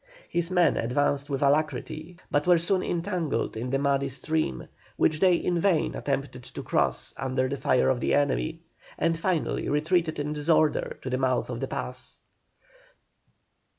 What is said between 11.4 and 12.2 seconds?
of the pass.